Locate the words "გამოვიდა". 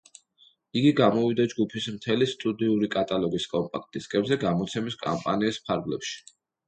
0.99-1.43